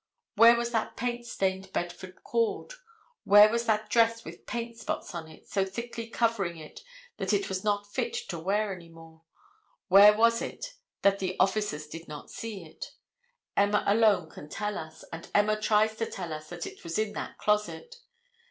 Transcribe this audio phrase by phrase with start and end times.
[0.33, 2.73] Where was that paint stained bedford cord?
[3.23, 6.81] Where was that dress with paint spots on it, so thickly covering it
[7.17, 9.21] that it was not fit to wear any more?
[9.89, 12.93] Where was it that the officers did not see it?
[13.55, 17.13] Emma alone can tell us, and Emma tries to tell us that it was in
[17.13, 17.97] that closet.